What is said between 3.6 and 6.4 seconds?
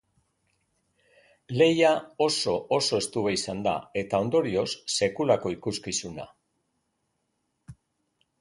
da eta ondorioz sekulako ikuskizuna.